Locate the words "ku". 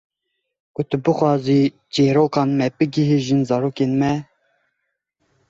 0.73-0.81